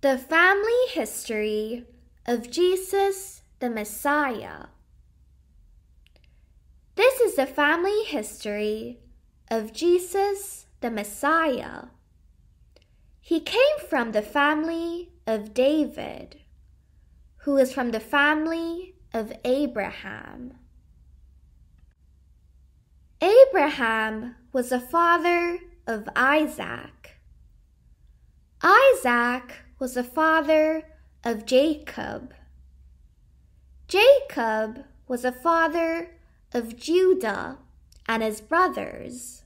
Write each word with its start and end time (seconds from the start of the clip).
The 0.00 0.16
family 0.16 0.86
history 0.90 1.84
of 2.24 2.52
Jesus 2.52 3.42
the 3.58 3.68
Messiah. 3.68 4.66
This 6.94 7.20
is 7.20 7.34
the 7.34 7.46
family 7.46 8.04
history 8.04 9.00
of 9.50 9.72
Jesus 9.72 10.66
the 10.80 10.90
Messiah. 10.92 11.86
He 13.20 13.40
came 13.40 13.78
from 13.88 14.12
the 14.12 14.22
family 14.22 15.10
of 15.26 15.52
David, 15.52 16.42
who 17.38 17.56
is 17.56 17.72
from 17.72 17.90
the 17.90 17.98
family 17.98 18.94
of 19.12 19.32
Abraham. 19.44 20.58
Abraham 23.20 24.36
was 24.52 24.68
the 24.68 24.78
father 24.78 25.58
of 25.88 26.08
Isaac. 26.14 27.18
Isaac 28.62 29.64
was 29.78 29.94
the 29.94 30.04
father 30.04 30.84
of 31.24 31.46
Jacob. 31.46 32.34
Jacob 33.86 34.84
was 35.06 35.22
the 35.22 35.32
father 35.32 36.10
of 36.52 36.76
Judah 36.76 37.58
and 38.06 38.22
his 38.22 38.40
brothers. 38.40 39.44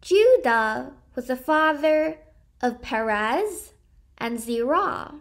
Judah 0.00 0.92
was 1.14 1.26
the 1.26 1.36
father 1.36 2.18
of 2.62 2.82
Perez 2.82 3.72
and 4.18 4.40
Zerah. 4.40 5.14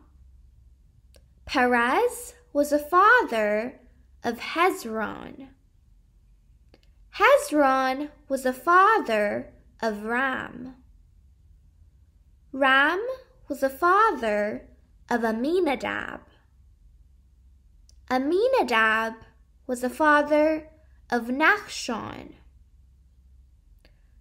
Perez 1.46 2.34
was 2.54 2.70
the 2.70 2.80
father 2.80 3.80
of 4.24 4.40
Hezron. 4.40 5.50
Hezron 7.16 8.10
was 8.28 8.44
the 8.44 8.54
father 8.54 9.52
of 9.82 10.04
Ram. 10.04 10.76
Ram 12.52 13.06
was 13.50 13.62
the 13.62 13.70
father 13.70 14.68
of 15.10 15.24
Aminadab. 15.24 16.22
Aminadab 18.12 19.16
was 19.66 19.82
the 19.82 19.90
father 19.90 20.70
of 21.10 21.26
Nachshon. 21.26 22.34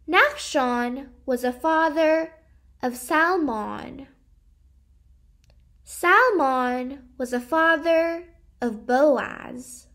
Nachshon 0.08 1.08
was 1.26 1.42
the 1.42 1.52
father 1.52 2.32
of 2.82 2.96
Salmon. 2.96 4.06
Salmon 5.84 7.10
was 7.18 7.32
the 7.32 7.40
father 7.40 8.24
of 8.62 8.86
Boaz. 8.86 9.88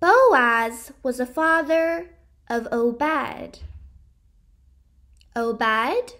Boaz 0.00 0.92
was 1.02 1.16
the 1.16 1.26
father 1.26 2.10
of 2.50 2.68
Obed. 2.70 3.60
Obed 5.34 6.14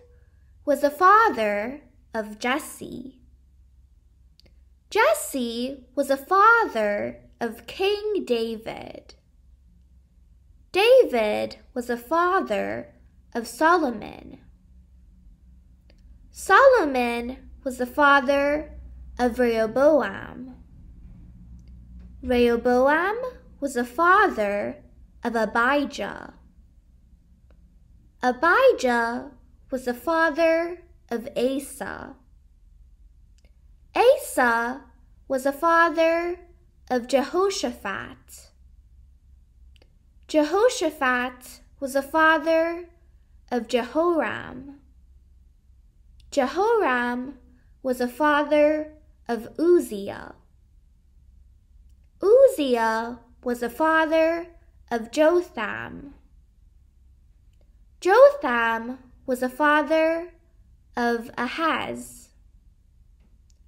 was 0.64 0.80
the 0.80 0.90
father 0.90 1.82
of 2.14 2.38
Jesse. 2.38 3.20
Jesse 4.90 5.84
was 5.94 6.08
the 6.08 6.16
father 6.16 7.20
of 7.40 7.66
King 7.66 8.24
David. 8.24 9.14
David 10.72 11.56
was 11.74 11.88
the 11.88 11.96
father 11.96 12.94
of 13.34 13.46
Solomon. 13.46 14.40
Solomon 16.30 17.50
was 17.62 17.78
the 17.78 17.86
father 17.86 18.72
of 19.18 19.38
Rehoboam. 19.38 20.56
Rehoboam 22.22 23.16
was 23.60 23.74
the 23.74 23.84
father 23.84 24.76
of 25.22 25.36
Abijah. 25.36 26.34
Abijah 28.22 29.30
was 29.70 29.84
the 29.84 29.94
father 29.94 30.82
of 31.10 31.28
Asa. 31.36 32.14
Asa 33.94 34.82
was 35.28 35.44
the 35.44 35.52
father 35.52 36.40
of 36.90 37.08
Jehoshaphat. 37.08 38.50
Jehoshaphat 40.28 41.60
was 41.80 41.92
the 41.94 42.02
father 42.02 42.88
of 43.50 43.68
Jehoram. 43.68 44.80
Jehoram 46.30 47.38
was 47.82 47.98
the 47.98 48.08
father 48.08 48.92
of 49.28 49.48
Uzziah. 49.58 50.34
Uzziah 52.22 53.20
was 53.42 53.60
the 53.60 53.70
father 53.70 54.48
of 54.90 55.10
Jotham. 55.10 56.14
Jotham 58.00 58.98
was 59.26 59.40
the 59.40 59.48
father 59.48 60.32
of 60.96 61.30
Ahaz. 61.36 62.28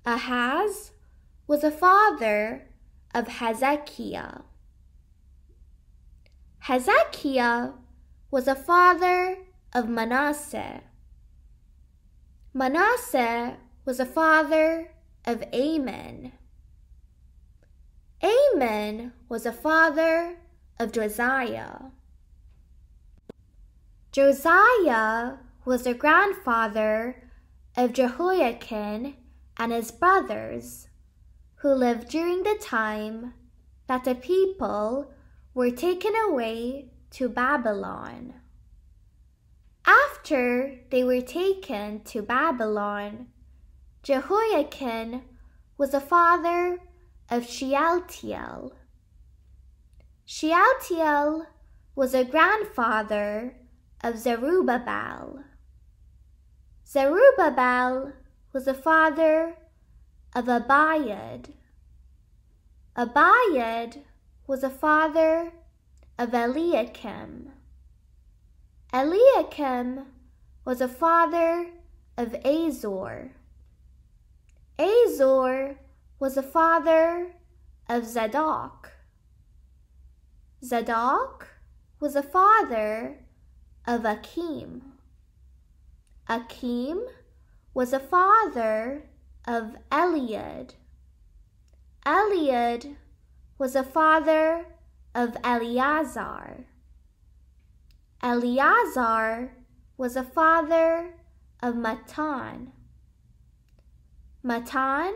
Ahaz 0.04 0.92
was 1.46 1.62
the 1.62 1.70
father 1.70 2.68
of 3.14 3.28
Hezekiah. 3.28 4.40
Hezekiah 6.60 7.70
was 8.30 8.44
the 8.44 8.54
father 8.54 9.38
of 9.72 9.88
Manasseh. 9.88 10.82
Manasseh 12.52 13.56
was 13.84 13.98
the 13.98 14.06
father 14.06 14.90
of 15.24 15.42
Amon. 15.54 16.32
Amon 18.22 19.12
was 19.28 19.44
the 19.44 19.52
father 19.52 20.36
of 20.78 20.92
Josiah. 20.92 21.90
Josiah 24.12 25.34
was 25.66 25.82
the 25.82 25.94
grandfather 25.94 27.24
of 27.76 27.92
Jehoiakim 27.92 29.14
and 29.56 29.72
his 29.72 29.90
brothers, 29.90 30.86
who 31.56 31.70
lived 31.74 32.08
during 32.08 32.44
the 32.44 32.56
time 32.62 33.34
that 33.88 34.04
the 34.04 34.14
people 34.14 35.10
were 35.54 35.72
taken 35.72 36.12
away 36.28 36.92
to 37.10 37.28
Babylon. 37.28 38.34
After 39.84 40.78
they 40.90 41.02
were 41.02 41.20
taken 41.20 42.00
to 42.04 42.22
Babylon, 42.22 43.26
Jehoiakim 44.04 45.22
was 45.76 45.90
the 45.90 46.00
father 46.00 46.78
of 47.28 47.44
Shealtiel. 47.44 48.72
Shealtiel 50.24 51.46
was 51.96 52.14
a 52.14 52.24
grandfather 52.24 53.56
of 54.04 54.18
Zerubbabel. 54.18 55.40
Zerubbabel 56.88 58.12
was 58.52 58.66
the 58.66 58.74
father 58.74 59.56
of 60.34 60.48
Abiad. 60.48 61.52
Abiad 62.94 64.04
was 64.46 64.60
the 64.60 64.70
father 64.70 65.52
of 66.16 66.32
Eliakim. 66.32 67.50
Eliakim 68.92 70.06
was 70.64 70.78
the 70.78 70.88
father 70.88 71.70
of 72.16 72.36
Azor. 72.44 73.32
Azor 74.78 75.78
was 76.20 76.36
the 76.36 76.42
father 76.42 77.32
of 77.88 78.06
Zadok. 78.06 78.92
Zadok 80.64 81.48
was 81.98 82.14
the 82.14 82.22
father 82.22 83.18
of 83.86 84.04
Akim. 84.04 84.95
Akim 86.28 87.04
was 87.72 87.92
a 87.92 88.00
father 88.00 89.04
of 89.46 89.76
Eliud. 89.92 90.74
Eliud 92.04 92.96
was 93.58 93.76
a 93.76 93.84
father 93.84 94.66
of 95.14 95.36
Eleazar. 95.44 96.64
Eleazar 98.22 99.52
was 99.96 100.16
a 100.16 100.22
father 100.24 101.14
of 101.62 101.74
Matthan. 101.74 102.72
Matthan 104.44 105.14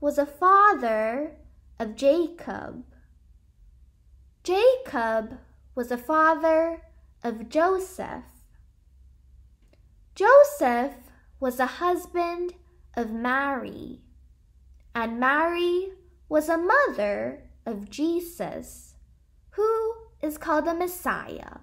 was 0.00 0.18
a 0.18 0.26
father 0.26 1.36
of 1.78 1.96
Jacob. 1.96 2.84
Jacob 4.42 5.38
was 5.74 5.90
a 5.90 5.96
father 5.96 6.82
of 7.22 7.48
Joseph. 7.48 8.29
Joseph 10.60 10.92
was 11.40 11.56
the 11.56 11.80
husband 11.80 12.52
of 12.94 13.10
Mary, 13.10 14.02
and 14.94 15.18
Mary 15.18 15.88
was 16.28 16.50
a 16.50 16.58
mother 16.58 17.44
of 17.64 17.88
Jesus, 17.88 18.96
who 19.52 19.94
is 20.20 20.36
called 20.36 20.66
the 20.66 20.74
Messiah. 20.74 21.60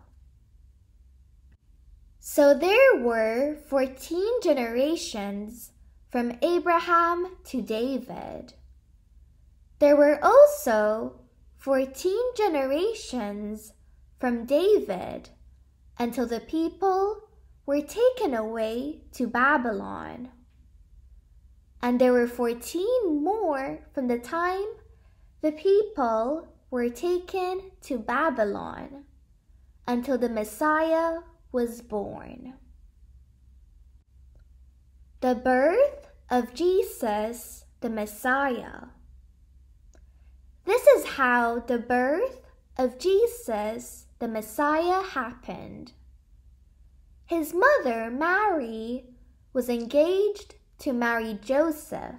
So 2.20 2.58
there 2.58 2.96
were 2.96 3.58
14 3.70 4.42
generations 4.42 5.74
from 6.10 6.40
Abraham 6.42 7.38
to 7.46 7.62
David. 7.62 8.54
There 9.78 9.96
were 9.96 10.20
also 10.26 11.22
14 11.58 12.18
generations 12.36 13.74
from 14.20 14.48
David 14.48 15.30
until 16.00 16.26
the 16.26 16.40
people 16.40 17.27
were 17.68 17.82
taken 17.82 18.34
away 18.34 19.02
to 19.12 19.28
Babylon. 19.28 20.30
and 21.82 22.02
there 22.02 22.14
were 22.14 22.28
fourteen 22.28 23.24
more 23.24 23.80
from 23.94 24.08
the 24.08 24.20
time 24.20 24.66
the 25.42 25.52
people 25.52 26.48
were 26.72 26.90
taken 26.90 27.72
to 27.82 27.98
Babylon 27.98 29.06
until 29.88 30.18
the 30.18 30.30
Messiah 30.30 31.20
was 31.52 31.82
born. 31.82 32.56
The 35.22 35.36
birth 35.36 36.08
of 36.30 36.54
Jesus 36.54 37.64
the 37.80 37.90
Messiah. 37.90 38.88
This 40.66 40.86
is 40.88 41.06
how 41.06 41.60
the 41.60 41.78
birth 41.78 42.42
of 42.78 42.98
Jesus 42.98 44.08
the 44.20 44.28
Messiah 44.28 45.04
happened. 45.04 45.94
His 47.28 47.54
mother, 47.54 48.10
Mary, 48.10 49.06
was 49.52 49.68
engaged 49.68 50.56
to 50.80 50.94
marry 50.94 51.34
Joseph. 51.34 52.16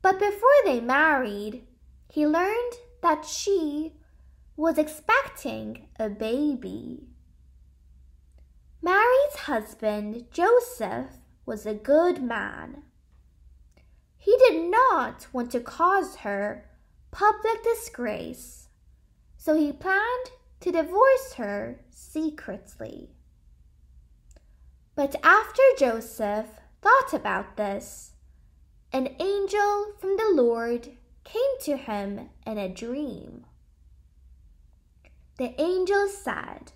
But 0.00 0.18
before 0.18 0.60
they 0.64 0.80
married, 0.80 1.66
he 2.08 2.26
learned 2.26 2.72
that 3.02 3.26
she 3.26 3.92
was 4.56 4.78
expecting 4.78 5.88
a 5.98 6.08
baby. 6.08 7.08
Mary's 8.80 9.36
husband, 9.40 10.24
Joseph, 10.30 11.10
was 11.44 11.66
a 11.66 11.74
good 11.74 12.22
man. 12.22 12.84
He 14.16 14.34
did 14.38 14.70
not 14.70 15.26
want 15.34 15.50
to 15.52 15.60
cause 15.60 16.16
her 16.16 16.64
public 17.10 17.62
disgrace, 17.62 18.68
so 19.36 19.54
he 19.54 19.70
planned 19.70 20.30
to 20.60 20.72
divorce 20.72 21.34
her 21.36 21.80
secretly. 21.90 23.13
But 24.96 25.16
after 25.24 25.62
Joseph 25.76 26.46
thought 26.80 27.12
about 27.12 27.56
this, 27.56 28.12
an 28.92 29.08
angel 29.18 29.92
from 29.98 30.16
the 30.16 30.30
Lord 30.32 30.90
came 31.24 31.58
to 31.62 31.76
him 31.76 32.30
in 32.46 32.58
a 32.58 32.68
dream. 32.68 33.44
The 35.36 35.60
angel 35.60 36.08
said, 36.08 36.72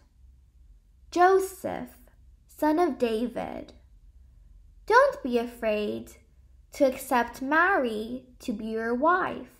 Joseph, 1.12 1.96
son 2.48 2.80
of 2.80 2.98
David, 2.98 3.72
don't 4.86 5.22
be 5.22 5.38
afraid 5.38 6.12
to 6.72 6.84
accept 6.84 7.40
Mary 7.40 8.24
to 8.40 8.52
be 8.52 8.66
your 8.66 8.94
wife. 8.94 9.52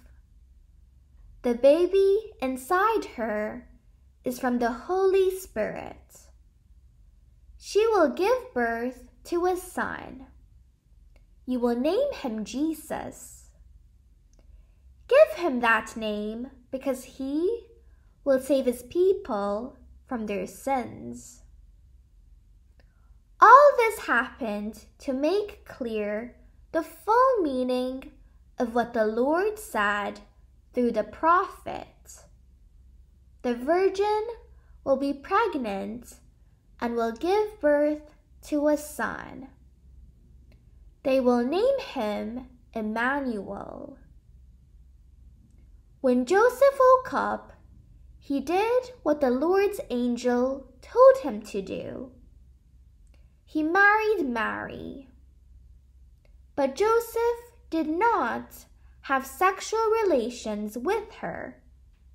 The 1.43 1.55
baby 1.55 2.33
inside 2.43 3.05
her 3.17 3.69
is 4.25 4.41
from 4.41 4.59
the 4.59 4.73
Holy 4.73 5.31
Spirit. 5.39 6.28
She 7.61 7.87
will 7.89 8.11
give 8.11 8.55
birth 8.55 9.09
to 9.25 9.47
a 9.47 9.57
son. 9.57 10.27
You 11.45 11.59
will 11.59 11.77
name 11.77 12.13
him 12.13 12.45
Jesus. 12.45 13.51
Give 15.09 15.39
him 15.39 15.61
that 15.61 15.97
name 15.97 16.51
because 16.71 17.05
he 17.05 17.67
will 18.25 18.41
save 18.41 18.67
his 18.67 18.83
people 18.85 19.77
from 20.07 20.27
their 20.27 20.47
sins. 20.47 21.43
All 23.41 23.71
this 23.77 24.07
happened 24.07 24.85
to 25.01 25.13
make 25.13 25.65
clear 25.65 26.37
the 26.73 26.83
full 26.83 27.43
meaning 27.43 28.13
of 28.59 28.75
what 28.75 28.93
the 28.95 29.07
Lord 29.07 29.59
said 29.59 30.21
through 30.75 30.93
the 30.93 31.05
prophet. 31.05 31.87
The 33.43 33.55
virgin 33.55 34.27
will 34.85 34.97
be 34.97 35.13
pregnant 35.13 36.15
and 36.81 36.95
will 36.95 37.13
give 37.13 37.61
birth 37.61 38.15
to 38.43 38.69
a 38.69 38.77
son. 38.77 39.49
They 41.03 41.21
will 41.21 41.45
name 41.45 41.79
him 41.79 42.47
Emmanuel. 42.73 43.99
When 46.01 46.27
Joseph 46.27 46.79
woke 46.79 47.13
up, 47.13 47.53
he 48.19 48.41
did 48.41 48.91
what 49.03 49.21
the 49.21 49.31
Lord's 49.31 49.81
angel 49.91 50.67
told 50.83 51.19
him 51.23 51.43
to 51.43 51.63
do. 51.63 52.13
He 53.45 53.63
married 53.63 54.29
Mary. 54.29 55.09
But 56.55 56.75
Joseph 56.75 57.53
did 57.71 57.89
not 57.89 58.67
have 59.03 59.27
sexual 59.27 59.81
relations 60.03 60.77
with 60.77 61.15
her 61.15 61.63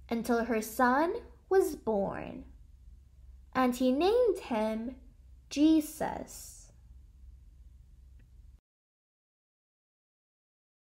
until 0.09 0.45
her 0.45 0.61
son 0.61 1.15
was 1.49 1.75
born, 1.75 2.45
and 3.55 3.75
he 3.75 3.91
named 3.91 4.39
him 4.39 4.95
Jesus. 5.49 6.52